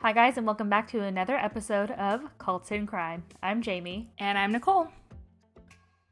[0.00, 3.24] Hi, guys, and welcome back to another episode of Cults and Crime.
[3.42, 4.08] I'm Jamie.
[4.18, 4.86] And I'm Nicole.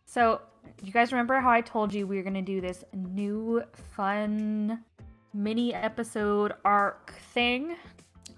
[0.06, 0.40] So,
[0.82, 3.62] you guys remember how I told you we were going to do this new,
[3.94, 4.82] fun
[5.32, 7.76] mini episode arc thing?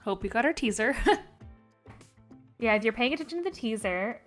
[0.04, 0.94] Hope you got our teaser.
[2.58, 4.20] yeah, if you're paying attention to the teaser,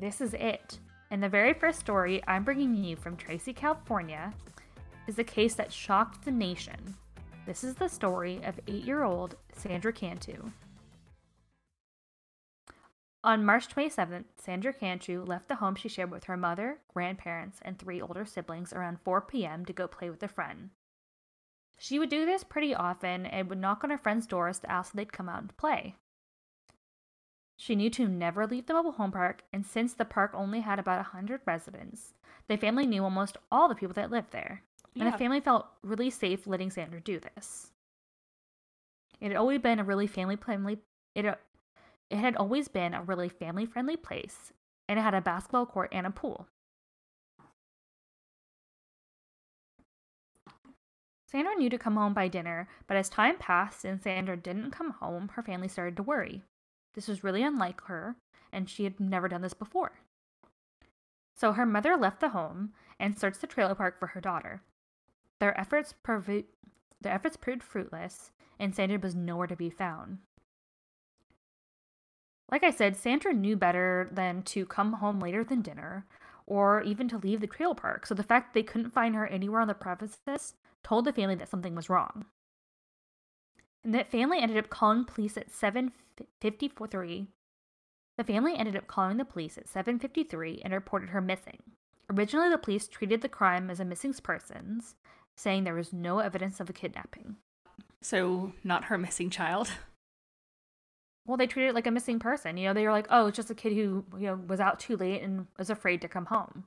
[0.00, 0.80] this is it.
[1.12, 4.34] And the very first story I'm bringing you from Tracy, California,
[5.06, 6.96] is a case that shocked the nation.
[7.46, 10.50] This is the story of eight year old Sandra Cantu.
[13.24, 17.78] On March 27th, Sandra Cantu left the home she shared with her mother, grandparents, and
[17.78, 19.64] three older siblings around 4 p.m.
[19.64, 20.68] to go play with a friend.
[21.78, 24.90] She would do this pretty often and would knock on her friends' doors to ask
[24.90, 25.94] if they'd come out and play.
[27.56, 30.78] She knew to never leave the mobile home park, and since the park only had
[30.78, 32.12] about a 100 residents,
[32.46, 34.62] the family knew almost all the people that lived there.
[34.94, 37.70] And the family felt really safe letting Sandra do this.
[39.18, 40.78] It had always been a really family friendly
[41.14, 41.38] it
[42.10, 44.52] it had always been a really family friendly place,
[44.88, 46.46] and it had a basketball court and a pool.
[51.26, 54.90] Sandra knew to come home by dinner, but as time passed and Sandra didn't come
[54.90, 56.42] home, her family started to worry.
[56.94, 58.14] This was really unlike her,
[58.52, 59.98] and she had never done this before.
[61.34, 64.62] So her mother left the home and searched the trailer park for her daughter.
[65.40, 66.44] Their efforts, their
[67.12, 70.18] efforts proved fruitless, and Sandra was nowhere to be found.
[72.50, 76.06] Like I said, Sandra knew better than to come home later than dinner
[76.46, 79.60] or even to leave the trail park, so the fact they couldn't find her anywhere
[79.60, 82.26] on the premises told the family that something was wrong.
[83.82, 87.28] And that family ended up calling police at 7:53.
[88.16, 91.62] The family ended up calling the police at 7:53 and reported her missing.
[92.10, 94.96] Originally, the police treated the crime as a missing persons,
[95.36, 97.36] saying there was no evidence of a kidnapping.
[98.02, 99.72] So, not her missing child.
[101.26, 102.56] well, they treated it like a missing person.
[102.56, 104.78] You know, they were like, oh, it's just a kid who you know was out
[104.78, 106.64] too late and was afraid to come home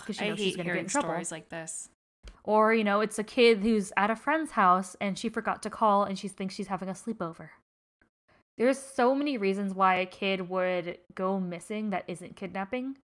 [0.00, 1.10] because she know I she's going to get in trouble.
[1.10, 1.88] Stories like this.
[2.42, 5.70] Or you know, it's a kid who's at a friend's house and she forgot to
[5.70, 7.50] call and she thinks she's having a sleepover.
[8.56, 12.98] There's so many reasons why a kid would go missing that isn't kidnapping.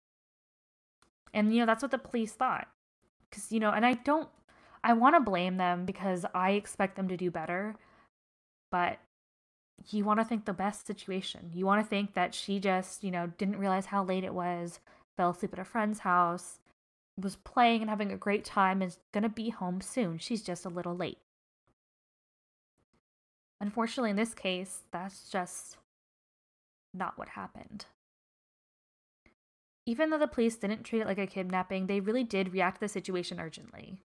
[1.33, 2.69] And you know, that's what the police thought.
[3.31, 4.29] Cuz you know, and I don't
[4.83, 7.77] I want to blame them because I expect them to do better.
[8.71, 8.99] But
[9.89, 11.51] you want to think the best situation.
[11.55, 14.81] You want to think that she just, you know, didn't realize how late it was,
[15.17, 16.61] fell asleep at a friend's house,
[17.17, 20.19] was playing and having a great time, and is going to be home soon.
[20.19, 21.19] She's just a little late.
[23.61, 25.77] Unfortunately, in this case, that's just
[26.95, 27.87] not what happened.
[29.87, 32.81] Even though the police didn't treat it like a kidnapping, they really did react to
[32.81, 33.99] the situation urgently.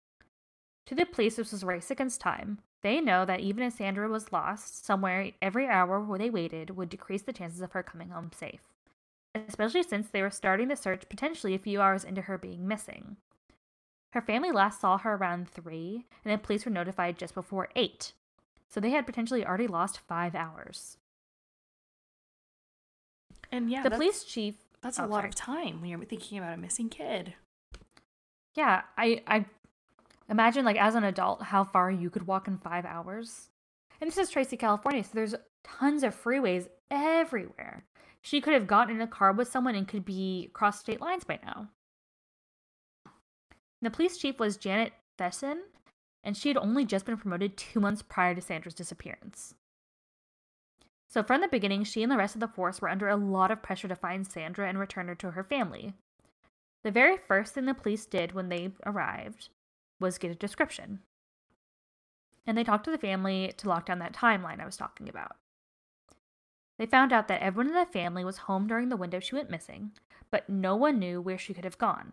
[0.87, 2.59] To the police, this was race against time.
[2.84, 6.91] They know that even if Sandra was lost somewhere, every hour where they waited would
[6.91, 8.61] decrease the chances of her coming home safe,
[9.34, 13.17] especially since they were starting the search potentially a few hours into her being missing.
[14.12, 18.12] Her family last saw her around 3, and the police were notified just before 8,
[18.69, 20.99] so they had potentially already lost 5 hours.
[23.50, 24.56] And yeah, the police chief.
[24.83, 25.28] That's oh, a lot sorry.
[25.31, 27.33] of time when you're thinking about a missing kid.
[28.55, 29.47] Yeah, I, I
[30.29, 33.51] Imagine, like, as an adult, how far you could walk in five hours.
[34.01, 37.85] And this is Tracy, California, so there's tons of freeways everywhere.
[38.23, 41.25] She could have gotten in a car with someone and could be across state lines
[41.25, 41.69] by now.
[43.83, 45.61] The police chief was Janet Thiessen,
[46.23, 49.55] and she had only just been promoted two months prior to Sandra's disappearance.
[51.11, 53.51] So, from the beginning, she and the rest of the force were under a lot
[53.51, 55.93] of pressure to find Sandra and return her to her family.
[56.83, 59.51] The very first thing the police did when they arrived
[60.00, 61.00] was get a description.
[62.47, 65.37] And they talked to the family to lock down that timeline I was talking about.
[66.78, 69.50] They found out that everyone in the family was home during the window she went
[69.50, 69.93] missing,
[70.31, 72.12] but no one knew where she could have gone.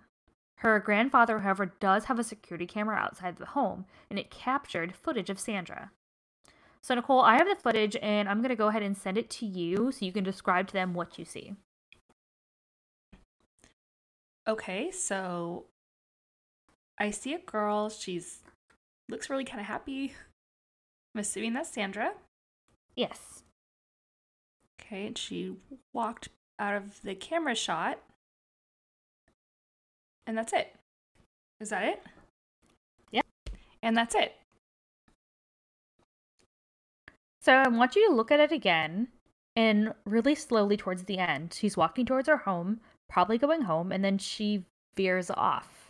[0.57, 5.31] Her grandfather, however, does have a security camera outside the home, and it captured footage
[5.31, 5.91] of Sandra.
[6.81, 9.29] So, Nicole, I have the footage, and I'm going to go ahead and send it
[9.31, 11.55] to you so you can describe to them what you see.
[14.47, 15.65] Okay, so
[17.01, 17.89] I see a girl.
[17.89, 18.41] She's
[19.09, 20.13] looks really kind of happy.
[21.15, 22.11] I'm assuming that's Sandra.
[22.95, 23.41] Yes.
[24.79, 25.55] Okay, and she
[25.93, 27.97] walked out of the camera shot.
[30.27, 30.75] And that's it.
[31.59, 32.03] Is that it?
[33.11, 33.21] Yeah.
[33.81, 34.35] And that's it.
[37.41, 39.07] So I want you to look at it again
[39.55, 41.55] and really slowly towards the end.
[41.59, 44.65] She's walking towards her home, probably going home, and then she
[44.95, 45.80] veers off.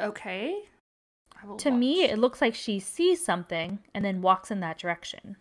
[0.00, 0.64] Okay.
[1.58, 1.78] To watch.
[1.78, 5.36] me, it looks like she sees something and then walks in that direction.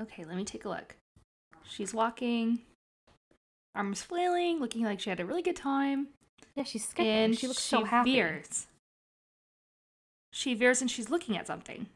[0.00, 0.96] Okay, let me take a look.
[1.64, 2.60] She's walking,
[3.74, 6.08] arms flailing, looking like she had a really good time.
[6.56, 7.06] Yeah, she's skipping.
[7.06, 8.14] And she looks she so happy.
[8.14, 8.66] veers.
[10.32, 11.86] She veers and she's looking at something.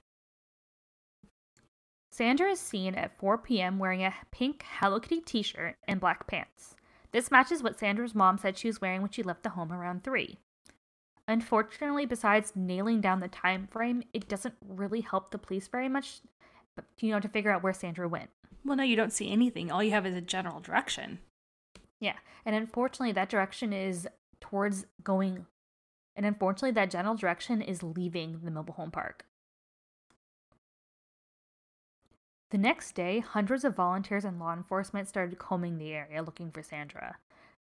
[2.12, 3.78] Sandra is seen at 4 p.m.
[3.78, 6.76] wearing a pink Hello Kitty t shirt and black pants.
[7.10, 10.04] This matches what Sandra's mom said she was wearing when she left the home around
[10.04, 10.38] 3.
[11.28, 16.20] Unfortunately, besides nailing down the time frame, it doesn't really help the police very much,
[16.98, 18.30] you know, to figure out where Sandra went.
[18.64, 19.70] Well, no, you don't see anything.
[19.70, 21.20] All you have is a general direction.
[22.00, 24.08] Yeah, and unfortunately, that direction is
[24.40, 25.46] towards going,
[26.16, 29.24] and unfortunately, that general direction is leaving the mobile home park.
[32.50, 36.62] The next day, hundreds of volunteers and law enforcement started combing the area looking for
[36.62, 37.16] Sandra.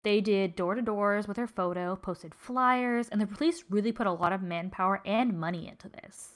[0.04, 4.08] They did door to doors with her photo, posted flyers, and the police really put
[4.08, 6.36] a lot of manpower and money into this.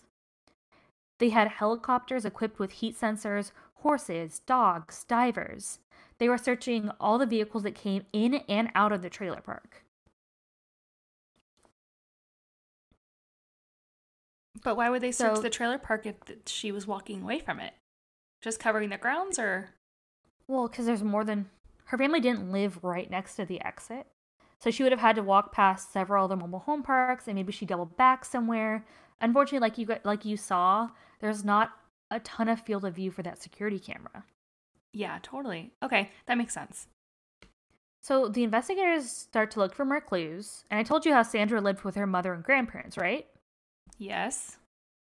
[1.19, 5.79] They had helicopters equipped with heat sensors, horses, dogs, divers.
[6.17, 9.83] They were searching all the vehicles that came in and out of the trailer park.
[14.63, 17.59] But why would they search So- the trailer park if she was walking away from
[17.59, 17.73] it?
[18.41, 19.69] Just covering the grounds or
[20.47, 21.49] Well, because there's more than
[21.91, 24.07] her family didn't live right next to the exit.
[24.59, 27.51] So she would have had to walk past several other mobile home parks and maybe
[27.51, 28.85] she doubled back somewhere.
[29.19, 31.71] Unfortunately, like you like you saw, there's not
[32.09, 34.23] a ton of field of view for that security camera.
[34.93, 35.73] Yeah, totally.
[35.83, 36.87] Okay, that makes sense.
[38.01, 41.59] So the investigators start to look for more clues, and I told you how Sandra
[41.59, 43.27] lived with her mother and grandparents, right?
[43.97, 44.57] Yes.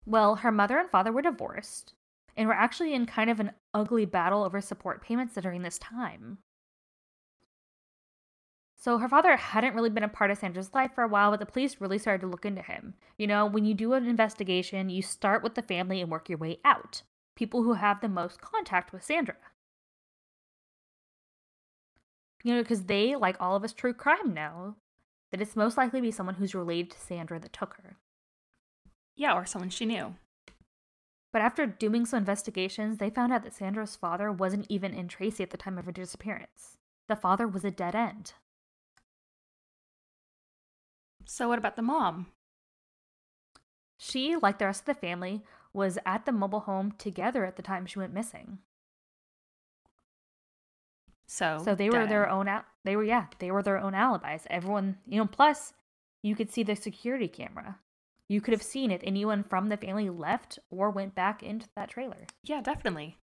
[0.07, 1.93] Well, her mother and father were divorced
[2.35, 6.39] and were actually in kind of an ugly battle over support payments during this time.
[8.81, 11.41] So her father hadn't really been a part of Sandra's life for a while, but
[11.41, 12.95] the police really started to look into him.
[13.17, 16.39] You know, when you do an investigation, you start with the family and work your
[16.39, 17.03] way out.
[17.35, 19.35] People who have the most contact with Sandra.
[22.45, 24.77] You know, because they, like all of us true crime, know
[25.33, 27.97] that it's most likely to be someone who's related to Sandra that took her.
[29.17, 30.15] Yeah, or someone she knew.
[31.33, 35.43] But after doing some investigations, they found out that Sandra's father wasn't even in Tracy
[35.43, 36.77] at the time of her disappearance.
[37.09, 38.35] The father was a dead end.
[41.29, 42.29] So what about the mom?
[43.99, 45.45] She, like the rest of the family,
[45.75, 48.59] was at the mobile home together at the time she went missing.
[51.27, 53.95] So so they were dead their own al- they were yeah, they were their own
[53.95, 54.47] alibis.
[54.49, 55.75] Everyone, you know, plus
[56.23, 57.79] you could see the security camera.
[58.27, 61.91] You could have seen if anyone from the family left or went back into that
[61.91, 62.27] trailer.
[62.43, 63.19] Yeah, definitely.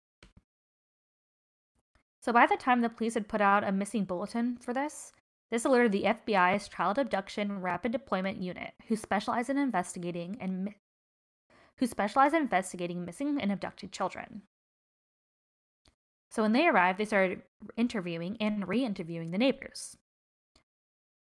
[2.21, 5.13] So by the time the police had put out a missing bulletin for this,
[5.53, 10.77] this alerted the FBI's Child Abduction Rapid Deployment Unit, who specialize in investigating and mi-
[11.77, 14.43] who in investigating missing and abducted children.
[16.31, 17.43] So when they arrived, they started
[17.77, 19.99] interviewing and re-interviewing the neighbors.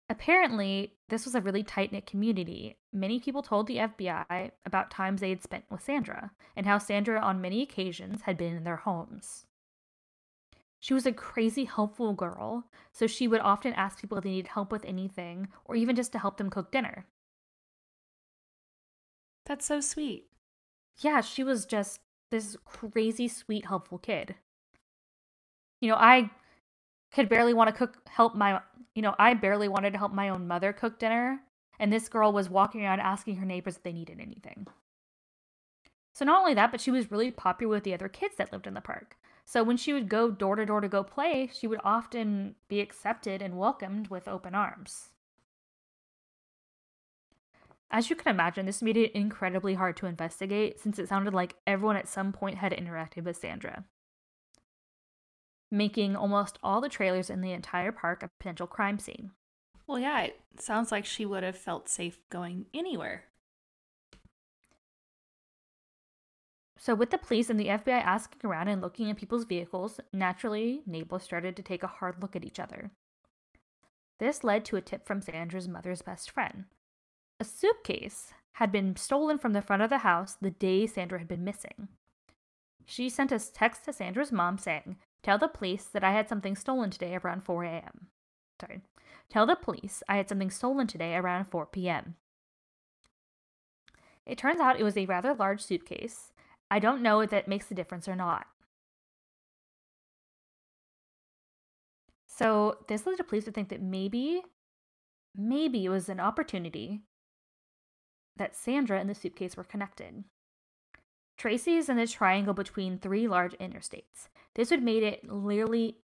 [0.07, 2.77] Apparently, this was a really tight knit community.
[2.93, 7.19] Many people told the FBI about times they had spent with Sandra and how Sandra,
[7.19, 9.45] on many occasions, had been in their homes.
[10.85, 14.49] She was a crazy helpful girl, so she would often ask people if they needed
[14.49, 17.07] help with anything or even just to help them cook dinner.
[19.47, 20.27] That's so sweet.
[20.99, 24.35] Yeah, she was just this crazy sweet helpful kid.
[25.81, 26.29] You know, I
[27.11, 28.61] could barely want to cook help my
[28.93, 31.41] you know, I barely wanted to help my own mother cook dinner,
[31.79, 34.67] and this girl was walking around asking her neighbors if they needed anything.
[36.13, 38.67] So not only that, but she was really popular with the other kids that lived
[38.67, 39.17] in the park.
[39.45, 42.79] So when she would go door to door to go play, she would often be
[42.81, 45.09] accepted and welcomed with open arms.
[47.91, 51.55] As you can imagine, this made it incredibly hard to investigate since it sounded like
[51.67, 53.85] everyone at some point had interacted with Sandra,
[55.71, 59.31] making almost all the trailers in the entire park a potential crime scene.
[59.85, 63.25] Well, yeah, it sounds like she would have felt safe going anywhere.
[66.85, 70.83] So, with the police and the FBI asking around and looking at people's vehicles, naturally,
[70.85, 72.91] neighbors started to take a hard look at each other.
[74.19, 76.65] This led to a tip from Sandra's mother's best friend.
[77.39, 81.27] A suitcase had been stolen from the front of the house the day Sandra had
[81.27, 81.87] been missing.
[82.85, 86.55] She sent a text to Sandra's mom saying, Tell the police that I had something
[86.55, 88.09] stolen today around 4 a.m.
[88.61, 88.81] Sorry.
[89.31, 92.13] Tell the police I had something stolen today around 4 p.m.
[94.23, 96.31] It turns out it was a rather large suitcase.
[96.69, 98.47] I don't know if that makes a difference or not.
[102.27, 104.41] So this led the police to think that maybe,
[105.35, 107.01] maybe it was an opportunity
[108.35, 110.25] that Sandra and the suitcase were connected.
[111.37, 114.27] Tracy is in the triangle between three large interstates.
[114.55, 115.97] This would make it literally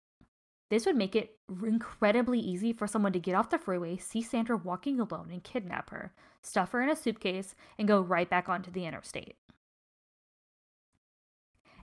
[0.71, 4.57] this would make it incredibly easy for someone to get off the freeway, see Sandra
[4.57, 6.13] walking alone and kidnap her,
[6.43, 9.37] stuff her in a suitcase, and go right back onto the interstate.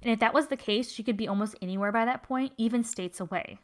[0.05, 2.83] And if that was the case, she could be almost anywhere by that point, even
[2.83, 3.57] states away.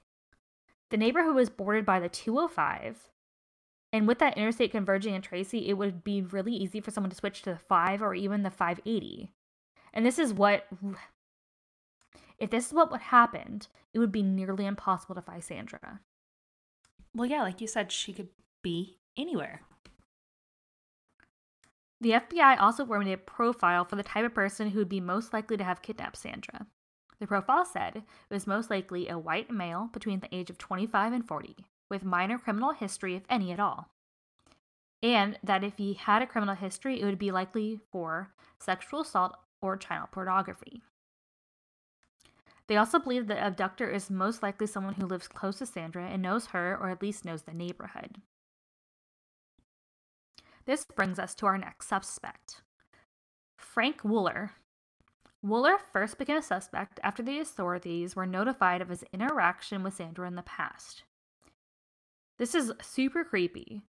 [0.90, 3.12] The neighborhood was bordered by the 205,
[3.94, 7.16] and with that interstate converging in Tracy, it would be really easy for someone to
[7.16, 9.32] switch to the 5 or even the 580.
[9.94, 10.68] And this is what
[12.40, 16.00] if this is what would happened, it would be nearly impossible to find Sandra.
[17.14, 18.30] Well, yeah, like you said, she could
[18.64, 19.62] be anywhere.
[22.02, 25.34] The FBI also formed a profile for the type of person who would be most
[25.34, 26.66] likely to have kidnapped Sandra.
[27.20, 31.14] The profile said it was most likely a white male between the age of 25
[31.14, 31.56] and 40,
[31.92, 33.92] with minor criminal history, if any at all.
[35.04, 39.38] And that if he had a criminal history, it would be likely for sexual assault
[39.62, 40.82] or child pornography.
[42.66, 46.24] They also believe the abductor is most likely someone who lives close to Sandra and
[46.24, 48.22] knows her or at least knows the neighborhood.
[50.72, 52.62] This brings us to our next suspect
[53.60, 54.52] Frank Wooler.
[55.46, 60.30] Wooler first became a suspect after the authorities were notified of his interaction with Sandra
[60.30, 61.04] in the past.
[62.40, 63.82] This is super creepy.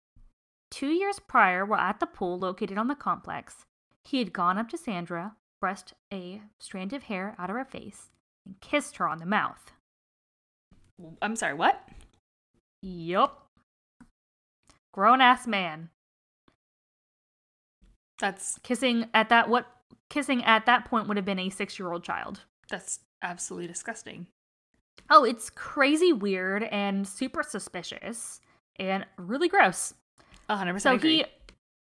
[0.71, 3.67] Two years prior, while at the pool located on the complex,
[4.07, 8.09] he had gone up to Sandra, brushed a strand of hair out of her face,
[8.47, 9.73] and kissed her on the mouth.
[11.21, 11.87] I'm sorry, what?
[12.81, 13.49] Yup.
[14.95, 15.91] Grown ass man.
[18.21, 19.67] That's kissing at that what
[20.09, 22.41] kissing at that point would have been a 6-year-old child.
[22.69, 24.27] That's absolutely disgusting.
[25.09, 28.41] Oh, it's crazy weird and super suspicious
[28.79, 29.95] and really gross.
[30.49, 31.17] 100% So agree.
[31.19, 31.25] he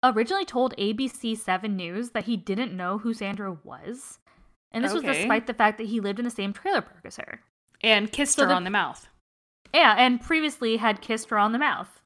[0.03, 4.19] originally told ABC 7 News that he didn't know who Sandra was.
[4.71, 7.17] And this was despite the fact that he lived in the same trailer park as
[7.17, 7.41] her.
[7.83, 9.07] and kissed So her the- on the mouth.
[9.73, 12.00] Yeah, and previously had kissed her on the mouth.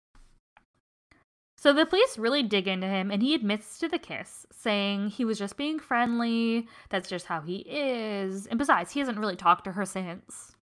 [1.66, 5.26] So the police really dig into him, and he admits to the kiss, saying he
[5.26, 9.64] was just being friendly, that's just how he is, and besides, he hasn't really talked
[9.64, 10.56] to her since.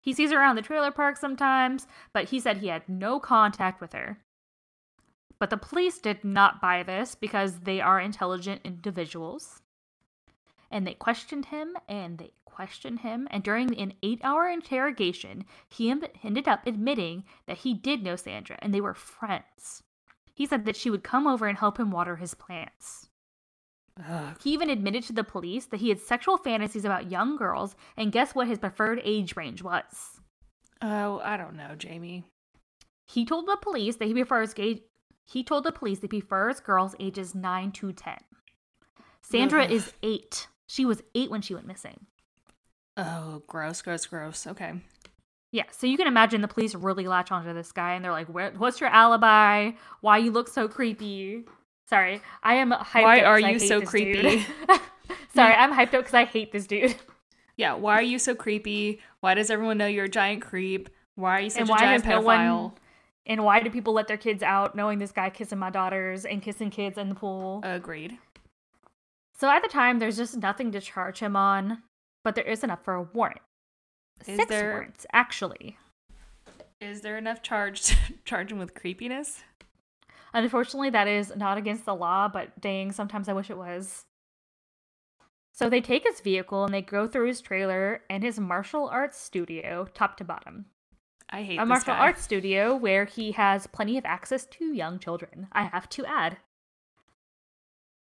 [0.00, 3.80] He sees her around the trailer park sometimes, but he said he had no contact
[3.80, 4.20] with her.
[5.40, 9.60] But the police did not buy this because they are intelligent individuals.
[10.70, 13.26] And they questioned him and they questioned him.
[13.32, 18.56] And during an eight hour interrogation, he ended up admitting that he did know Sandra
[18.62, 19.82] and they were friends.
[20.34, 23.08] He said that she would come over and help him water his plants.
[24.08, 24.36] Ugh.
[24.42, 28.12] He even admitted to the police that he had sexual fantasies about young girls, and
[28.12, 30.20] guess what his preferred age range was?
[30.80, 32.24] Oh, I don't know, Jamie.
[33.06, 34.82] He told the police that he prefers gay.
[35.24, 38.18] He told the police that he prefers girls ages nine to ten.
[39.20, 39.70] Sandra Ugh.
[39.70, 40.48] is eight.
[40.66, 42.06] She was eight when she went missing.
[42.96, 44.46] Oh, gross, gross, gross.
[44.46, 44.72] Okay.
[45.52, 48.28] Yeah, so you can imagine the police really latch onto this guy, and they're like,
[48.28, 49.72] Where, "What's your alibi?
[50.00, 51.44] Why you look so creepy?"
[51.88, 53.02] Sorry, I am hyped.
[53.02, 54.46] Why are I you hate so creepy?
[55.34, 56.96] Sorry, I'm hyped up because I hate this dude.
[57.54, 59.00] Yeah, why are you so creepy?
[59.20, 60.88] Why does everyone know you're a giant creep?
[61.16, 62.62] Why are you such and a why giant has no pedophile?
[62.62, 62.72] one?
[63.26, 66.40] And why do people let their kids out knowing this guy kissing my daughters and
[66.40, 67.60] kissing kids in the pool?
[67.62, 68.16] Agreed.
[69.38, 71.82] So at the time, there's just nothing to charge him on,
[72.24, 73.42] but there is enough for a warrant.
[74.26, 75.78] Is Six there- warrants, actually.
[76.80, 79.44] Is there enough charge to charge him with creepiness?
[80.34, 84.04] Unfortunately, that is not against the law, but dang, sometimes I wish it was.
[85.52, 89.20] So they take his vehicle and they go through his trailer and his martial arts
[89.20, 90.64] studio, top to bottom.
[91.30, 91.98] I hate A this martial guy.
[92.00, 95.48] arts studio where he has plenty of access to young children.
[95.52, 96.38] I have to add.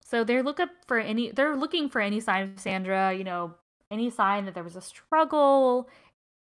[0.03, 3.55] So they're look up for any they're looking for any sign of Sandra, you know,
[3.91, 5.89] any sign that there was a struggle,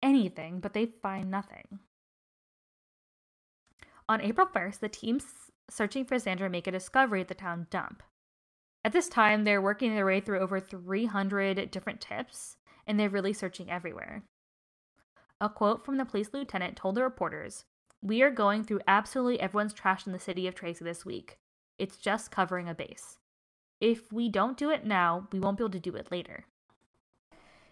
[0.06, 1.80] anything, but they find nothing.
[4.08, 7.68] On April 1st, the team s- searching for Sandra make a discovery at the town
[7.72, 8.04] dump.
[8.84, 13.34] At this time, they're working their way through over 300 different tips, and they're really
[13.34, 14.24] searching everywhere.
[15.42, 17.66] A quote from the police lieutenant told the reporters
[18.02, 21.40] We are going through absolutely everyone's trash in the city of Tracy this week.
[21.80, 23.18] It's just covering a base.
[23.82, 26.46] If we don't do it now, we won't be able to do it later.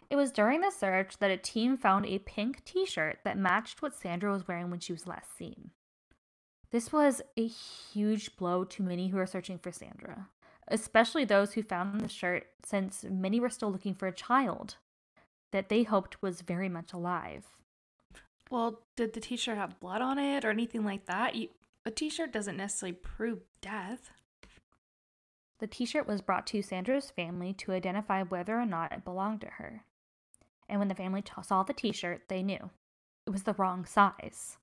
[0.10, 3.82] It was during the search that a team found a pink t shirt that matched
[3.82, 5.72] what Sandra was wearing when she was last seen.
[6.72, 10.30] This was a huge blow to many who are searching for Sandra,
[10.68, 14.78] especially those who found the shirt since many were still looking for a child
[15.52, 17.46] that they hoped was very much alive.
[18.50, 21.36] Well, did the t-shirt have blood on it or anything like that?
[21.36, 21.50] You,
[21.86, 24.12] a t-shirt doesn't necessarily prove death.
[25.60, 29.42] The t shirt was brought to Sandra's family to identify whether or not it belonged
[29.42, 29.86] to her.
[30.70, 32.70] And when the family t- saw the t shirt, they knew
[33.26, 34.58] it was the wrong size.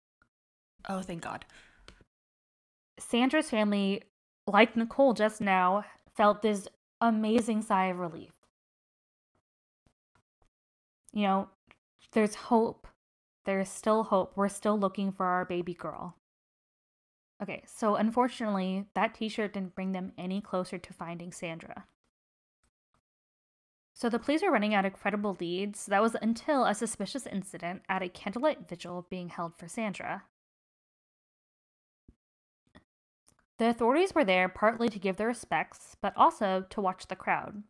[0.89, 1.45] Oh, thank God.
[2.99, 4.03] Sandra's family,
[4.47, 6.69] like Nicole just now, felt this
[7.01, 8.33] amazing sigh of relief.
[11.13, 11.49] You know,
[12.13, 12.87] there's hope.
[13.45, 14.37] There's still hope.
[14.37, 16.17] We're still looking for our baby girl.
[17.43, 21.85] Okay, so unfortunately, that t shirt didn't bring them any closer to finding Sandra.
[24.01, 25.85] So the police were running out of credible leads.
[25.85, 30.23] That was until a suspicious incident at a candlelight vigil being held for Sandra.
[33.59, 37.63] The authorities were there partly to give their respects, but also to watch the crowd,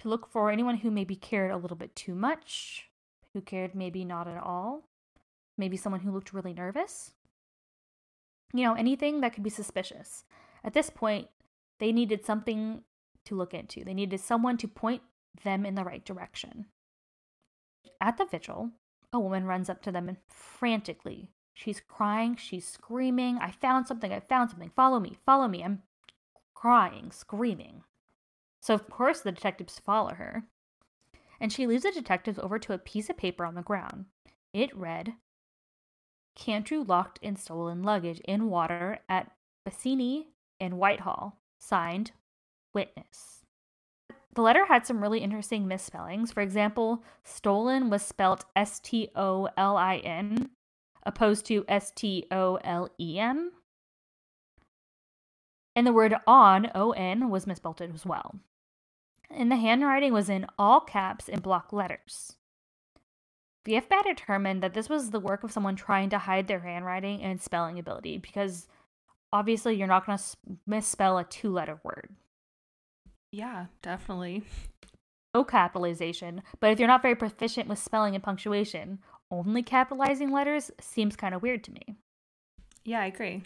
[0.00, 2.90] to look for anyone who maybe cared a little bit too much,
[3.32, 4.88] who cared maybe not at all,
[5.56, 7.12] maybe someone who looked really nervous.
[8.52, 10.24] You know, anything that could be suspicious.
[10.64, 11.28] At this point,
[11.78, 12.82] they needed something
[13.26, 13.84] to look into.
[13.84, 15.02] They needed someone to point
[15.42, 16.66] them in the right direction.
[18.00, 18.70] At the vigil,
[19.12, 24.12] a woman runs up to them and frantically She's crying, she's screaming, I found something,
[24.12, 25.64] I found something, follow me, follow me.
[25.64, 25.82] I'm
[26.54, 27.82] crying, screaming.
[28.60, 30.44] So, of course, the detectives follow her.
[31.40, 34.04] And she leads the detectives over to a piece of paper on the ground.
[34.52, 35.14] It read
[36.38, 39.32] Cantrew locked in stolen luggage in water at
[39.66, 40.26] Bassini
[40.60, 41.40] in Whitehall.
[41.58, 42.12] Signed,
[42.72, 43.37] Witness.
[44.34, 46.32] The letter had some really interesting misspellings.
[46.32, 50.50] For example, stolen was spelt S T O L I N,
[51.04, 53.52] opposed to S T O L E M.
[55.74, 58.36] And the word on, O N, was misspelled as well.
[59.30, 62.36] And the handwriting was in all caps and block letters.
[63.64, 67.22] The FBI determined that this was the work of someone trying to hide their handwriting
[67.22, 68.66] and spelling ability because
[69.32, 70.24] obviously you're not going to
[70.66, 72.08] misspell a two letter word.
[73.32, 74.44] Yeah, definitely.
[75.34, 80.70] No capitalization, but if you're not very proficient with spelling and punctuation, only capitalizing letters
[80.80, 81.96] seems kind of weird to me.
[82.84, 83.42] Yeah, I agree.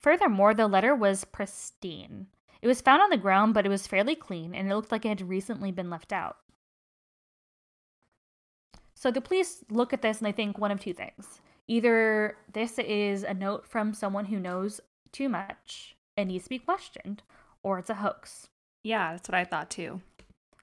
[0.00, 2.26] Furthermore, the letter was pristine.
[2.60, 5.06] It was found on the ground, but it was fairly clean and it looked like
[5.06, 6.36] it had recently been left out.
[8.94, 11.40] So the police look at this and they think one of two things.
[11.66, 16.58] Either this is a note from someone who knows too much and needs to be
[16.58, 17.22] questioned,
[17.62, 18.49] or it's a hoax.
[18.82, 20.00] Yeah, that's what I thought too.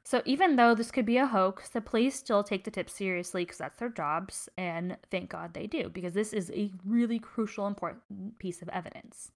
[0.03, 3.43] So even though this could be a hoax, the police still take the tip seriously
[3.43, 7.67] because that's their jobs, and thank God they do because this is a really crucial,
[7.67, 9.31] important piece of evidence.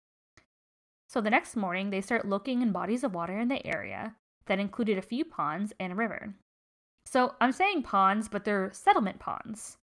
[1.10, 4.15] So the next morning, they start looking in bodies of water in the area
[4.46, 6.36] that included a few ponds and a river.
[7.06, 9.76] So I'm saying ponds, but they're settlement ponds.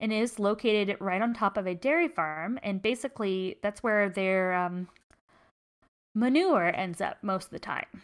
[0.00, 4.54] And is located right on top of a dairy farm, and basically that's where their
[4.54, 4.88] um,
[6.14, 8.02] manure ends up most of the time.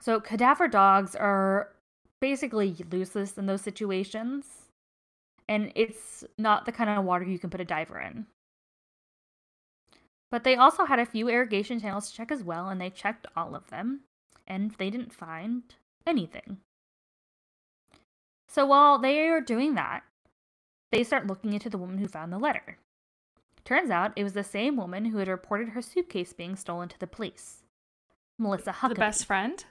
[0.00, 1.72] So cadaver dogs are
[2.20, 4.46] basically useless in those situations.
[5.48, 8.26] And it's not the kind of water you can put a diver in.
[10.30, 13.26] But they also had a few irrigation channels to check as well, and they checked
[13.36, 14.00] all of them,
[14.46, 15.62] and they didn't find
[16.04, 16.58] anything.
[18.48, 20.02] So while they are doing that,
[20.90, 22.78] they start looking into the woman who found the letter.
[23.66, 26.98] Turns out it was the same woman who had reported her suitcase being stolen to
[27.00, 27.64] the police.
[28.38, 28.90] Melissa Huckaby.
[28.90, 29.64] The best friend?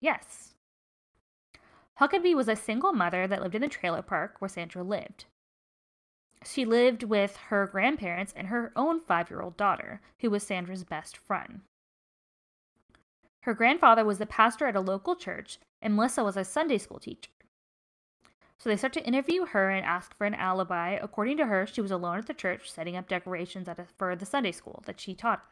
[0.00, 0.54] Yes.
[1.98, 5.24] Huckaby was a single mother that lived in the trailer park where Sandra lived.
[6.44, 10.84] She lived with her grandparents and her own five year old daughter, who was Sandra's
[10.84, 11.62] best friend.
[13.44, 16.98] Her grandfather was the pastor at a local church, and Melissa was a Sunday school
[16.98, 17.30] teacher.
[18.60, 20.90] So they start to interview her and ask for an alibi.
[20.90, 24.26] According to her, she was alone at the church setting up decorations a, for the
[24.26, 25.42] Sunday school that she taught.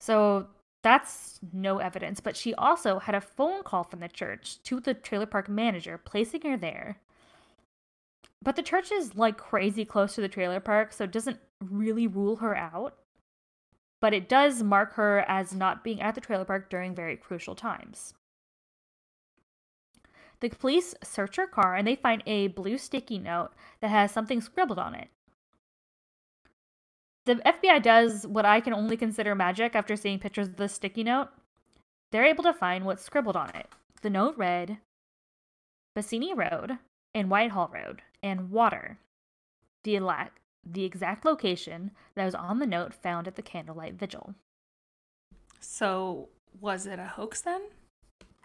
[0.00, 0.48] So
[0.82, 4.92] that's no evidence, but she also had a phone call from the church to the
[4.92, 6.98] trailer park manager, placing her there.
[8.42, 12.06] But the church is like crazy close to the trailer park, so it doesn't really
[12.06, 12.98] rule her out.
[14.02, 17.54] But it does mark her as not being at the trailer park during very crucial
[17.54, 18.12] times.
[20.42, 24.42] The police search her car and they find a blue sticky note that has something
[24.42, 25.08] scribbled on it
[27.24, 31.04] the FBI does what I can only consider magic after seeing pictures of the sticky
[31.04, 31.28] note.
[32.10, 33.68] They're able to find what's scribbled on it.
[34.02, 34.78] The note read
[35.96, 36.78] Bassini Road
[37.14, 38.98] and Whitehall Road and water.
[39.84, 40.00] The,
[40.64, 44.34] the exact location that was on the note found at the candlelight vigil.
[45.60, 46.28] So,
[46.60, 47.62] was it a hoax then?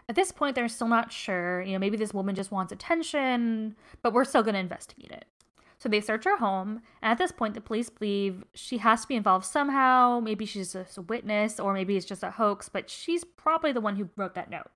[0.08, 1.60] At this point, they're still not sure.
[1.60, 5.26] You know, maybe this woman just wants attention, but we're still going to investigate it.
[5.78, 9.08] So they search her home, and at this point, the police believe she has to
[9.08, 10.18] be involved somehow.
[10.20, 13.80] Maybe she's just a witness, or maybe it's just a hoax, but she's probably the
[13.80, 14.70] one who wrote that note.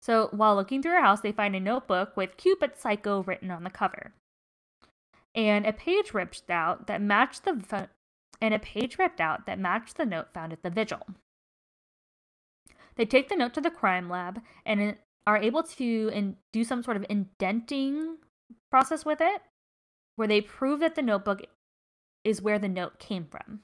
[0.00, 3.64] So while looking through her house, they find a notebook with Cupid Psycho written on
[3.64, 4.12] the cover.
[5.34, 7.88] And a page ripped out that matched the
[8.40, 11.06] and a page ripped out that matched the note found at the vigil.
[12.96, 16.82] They take the note to the crime lab and are able to in- do some
[16.82, 18.18] sort of indenting
[18.70, 19.42] process with it,
[20.16, 21.42] where they prove that the notebook
[22.24, 23.60] is where the note came from.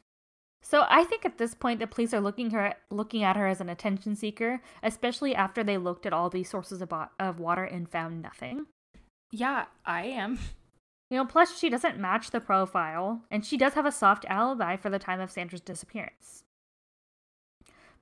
[0.63, 3.61] So I think at this point the police are looking her looking at her as
[3.61, 7.89] an attention seeker, especially after they looked at all these sources of, of water and
[7.89, 8.67] found nothing.
[9.31, 10.39] Yeah, I am.
[11.11, 14.77] You know, plus she doesn't match the profile, and she does have a soft alibi
[14.77, 16.45] for the time of Sandra's disappearance.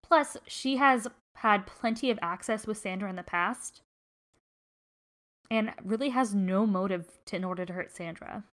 [0.07, 3.83] Plus, she has had plenty of access with Sandra in the past
[5.51, 8.45] and really has no motive to, in order to hurt Sandra.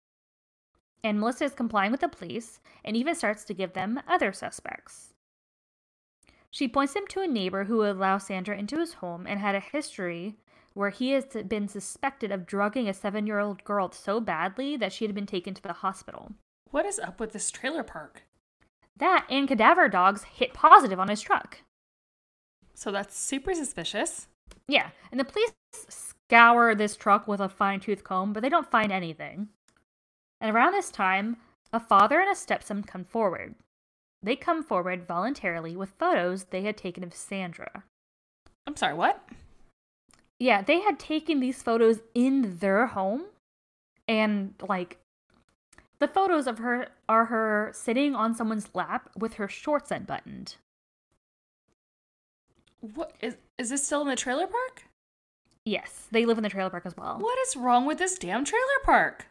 [1.04, 5.12] And Melissa is complying with the police and even starts to give them other suspects.
[6.50, 9.54] She points them to a neighbor who would allow Sandra into his home and had
[9.54, 10.36] a history
[10.74, 14.92] where he has been suspected of drugging a seven year old girl so badly that
[14.92, 16.32] she had been taken to the hospital.
[16.70, 18.22] What is up with this trailer park?
[18.96, 21.58] That and cadaver dogs hit positive on his truck.
[22.74, 24.28] So that's super suspicious.
[24.68, 25.52] Yeah, and the police
[25.88, 29.48] scour this truck with a fine tooth comb, but they don't find anything.
[30.40, 31.36] And around this time,
[31.72, 33.54] a father and a stepson come forward.
[34.22, 37.84] They come forward voluntarily with photos they had taken of Sandra.
[38.66, 39.28] I'm sorry, what?
[40.38, 43.24] Yeah, they had taken these photos in their home
[44.08, 44.98] and like
[46.02, 50.56] the photos of her are her sitting on someone's lap with her shorts unbuttoned.
[52.80, 54.82] What is is this still in the trailer park?
[55.64, 57.18] Yes, they live in the trailer park as well.
[57.20, 59.26] What is wrong with this damn trailer park?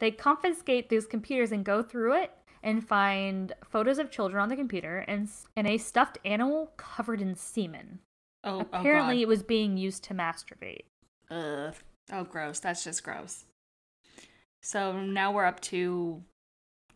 [0.00, 4.56] They confiscate those computers and go through it and find photos of children on the
[4.56, 8.00] computer and, and a stuffed animal covered in semen.
[8.42, 10.86] Oh, oh apparently oh it was being used to masturbate.
[11.30, 11.74] Ugh.
[12.12, 12.58] Oh, gross.
[12.58, 13.44] That's just gross.
[14.64, 16.22] So now we're up to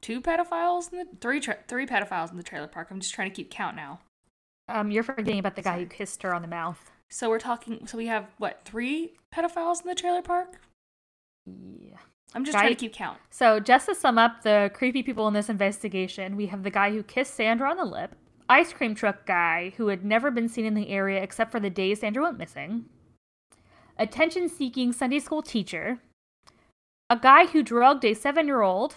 [0.01, 2.89] two pedophiles in the three tra- three pedophiles in the trailer park.
[2.91, 4.01] I'm just trying to keep count now.
[4.71, 6.91] Um, you're forgetting about the guy who kissed her on the mouth.
[7.11, 7.87] So we're talking.
[7.87, 10.61] So we have what three pedophiles in the trailer park?
[11.47, 11.99] Yeah.
[12.35, 13.19] I'm just Guy- trying to keep count.
[13.31, 16.91] So, just to sum up the creepy people in this investigation, we have the guy
[16.91, 18.15] who kissed Sandra on the lip,
[18.49, 21.71] ice cream truck guy who had never been seen in the area except for the
[21.71, 22.85] days Sandra went missing,
[23.99, 26.01] attention seeking Sunday school teacher,
[27.11, 28.97] a guy who drugged a seven year old,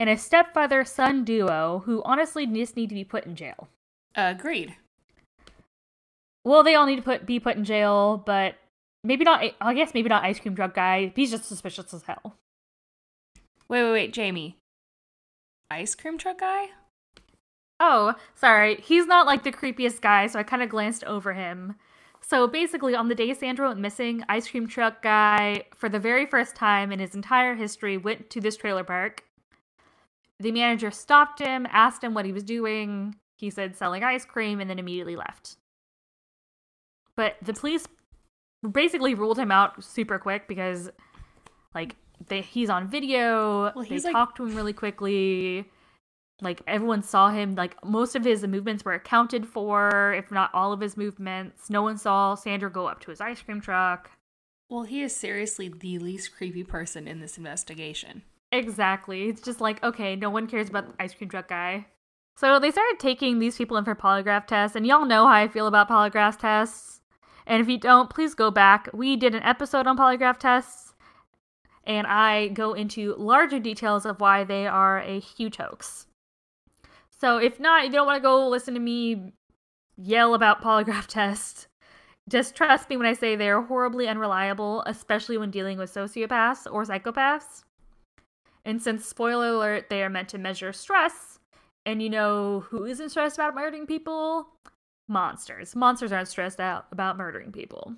[0.00, 3.68] and a stepfather son duo who honestly just need to be put in jail.
[4.14, 4.76] agreed.
[6.44, 8.54] Well, they all need to put be put in jail, but
[9.04, 9.44] maybe not.
[9.60, 11.12] I guess maybe not ice cream drug guy.
[11.14, 12.36] He's just suspicious as hell.
[13.68, 14.56] Wait, wait, wait, Jamie.
[15.70, 16.68] Ice cream truck guy?
[17.80, 18.80] Oh, sorry.
[18.82, 21.74] He's not like the creepiest guy, so I kind of glanced over him.
[22.28, 26.26] So basically, on the day Sandra went missing, ice cream truck guy, for the very
[26.26, 29.24] first time in his entire history, went to this trailer park.
[30.38, 33.14] The manager stopped him, asked him what he was doing.
[33.38, 35.56] He said selling ice cream, and then immediately left.
[37.16, 37.86] But the police
[38.70, 40.90] basically ruled him out super quick because,
[41.74, 43.72] like, they, he's on video.
[43.74, 45.64] Well, they he's, like- talked to him really quickly
[46.40, 50.72] like everyone saw him like most of his movements were accounted for if not all
[50.72, 51.68] of his movements.
[51.68, 54.10] No one saw sandra go up to his ice cream truck.
[54.68, 58.22] Well, he is seriously the least creepy person in this investigation.
[58.52, 59.28] exactly.
[59.28, 61.86] It's just like okay no one cares about the ice cream truck guy.
[62.36, 65.48] So they started taking these people in for polygraph tests and y'all know how i
[65.48, 67.00] feel about polygraph tests.
[67.46, 68.88] And if you don't please go back.
[68.92, 70.94] We did an episode on polygraph tests
[71.84, 76.06] and i go into larger details of why they are a huge hoax
[77.20, 79.32] So if not, you don't want to go listen to me
[79.96, 81.66] yell about polygraph tests.
[82.28, 86.70] Just trust me when I say they are horribly unreliable, especially when dealing with sociopaths
[86.70, 87.64] or psychopaths.
[88.64, 91.38] And since, spoiler alert, they are meant to measure stress,
[91.86, 94.48] and you know who isn't stressed about murdering people?
[95.08, 95.74] Monsters.
[95.74, 97.94] Monsters aren't stressed out about murdering people.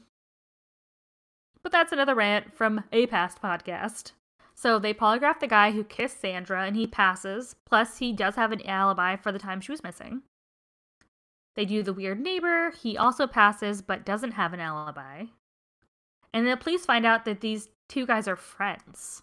[1.65, 4.13] But that's another rant from a past podcast.
[4.61, 8.53] So they polygraph the guy who kissed Sandra and he passes, plus he does have
[8.53, 10.21] an alibi for the time she was missing.
[11.57, 15.25] They do the weird neighbor, he also passes but doesn't have an alibi.
[16.35, 19.23] And then the police find out that these two guys are friends.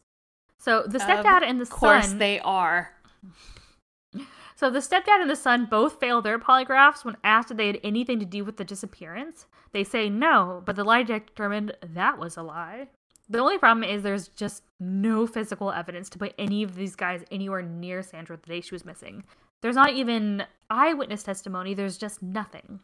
[0.58, 1.76] So the stepdad and the son.
[1.76, 2.94] Of course they are.
[4.56, 7.80] So the stepdad and the son both fail their polygraphs when asked if they had
[7.84, 9.46] anything to do with the disappearance.
[9.72, 12.88] They say no, but the lie determined that was a lie.
[13.30, 17.24] The only problem is there's just no physical evidence to put any of these guys
[17.30, 19.26] anywhere near Sandra the day she was missing.
[19.62, 22.80] There's not even eyewitness testimony, there's just nothing.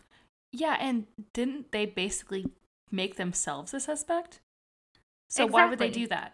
[0.51, 2.45] Yeah, and didn't they basically
[2.91, 4.39] make themselves a suspect?
[5.29, 6.33] So why would they do that?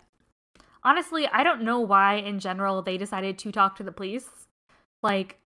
[0.84, 4.30] Honestly, I don't know why in general they decided to talk to the police.
[5.04, 5.40] Like,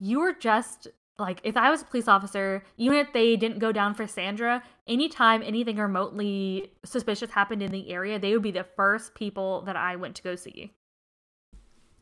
[0.00, 3.72] you were just like if I was a police officer, even if they didn't go
[3.72, 8.66] down for Sandra, anytime anything remotely suspicious happened in the area, they would be the
[8.76, 10.72] first people that I went to go see.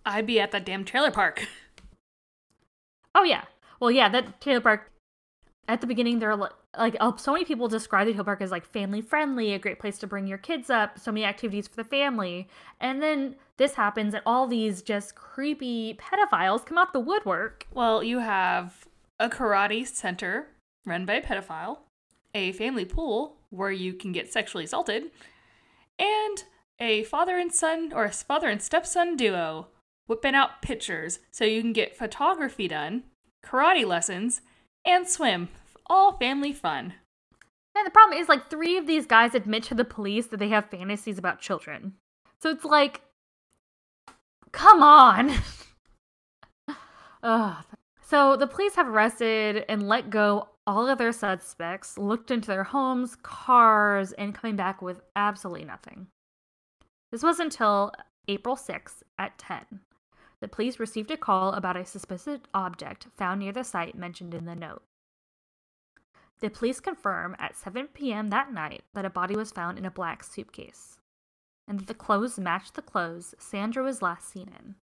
[0.05, 1.46] I'd be at that damn trailer park.
[3.16, 3.44] Oh yeah.
[3.81, 4.92] Well, yeah, that trailer Park.
[5.68, 6.48] At the beginning, there are li-
[6.79, 9.81] like oh, so many people describe the trailer Park as like family friendly, a great
[9.81, 12.46] place to bring your kids up, so many activities for the family.
[12.79, 17.66] And then this happens, and all these just creepy pedophiles come out the woodwork.
[17.72, 18.87] Well, you have
[19.18, 20.48] a karate center
[20.85, 21.79] run by a pedophile,
[22.35, 25.11] a family pool where you can get sexually assaulted,
[25.98, 26.44] and
[26.79, 29.68] a father and son or a father and stepson duo
[30.07, 33.05] whipping out pictures so you can get photography done,
[33.44, 34.40] karate lessons,
[34.85, 35.48] and swim.
[35.87, 36.94] All family fun.
[37.76, 40.48] And the problem is, like, three of these guys admit to the police that they
[40.48, 41.94] have fantasies about children.
[42.40, 43.02] So it's like,
[44.52, 45.33] come on.
[47.22, 47.64] Ugh.
[48.09, 52.62] So the police have arrested and let go all of their suspects, looked into their
[52.62, 56.07] homes, cars, and coming back with absolutely nothing.
[57.11, 57.90] This was until
[58.29, 59.81] April 6th at 10.
[60.40, 64.45] The police received a call about a suspicious object found near the site mentioned in
[64.45, 64.85] the note.
[66.38, 68.29] The police confirm at 7 p.m.
[68.29, 70.99] that night that a body was found in a black suitcase,
[71.66, 74.77] and that the clothes matched the clothes Sandra was last seen in.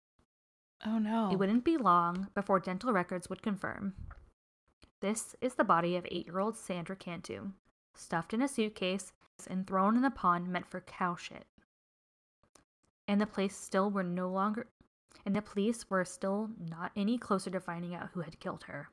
[0.85, 1.31] Oh no.
[1.31, 3.95] It wouldn't be long before dental records would confirm.
[5.01, 7.53] This is the body of eight year old Sandra Cantu,
[7.95, 9.13] stuffed in a suitcase
[9.49, 11.47] and thrown in the pond meant for cow shit.
[13.09, 14.67] And the police still were no longer
[15.25, 18.91] and the police were still not any closer to finding out who had killed her.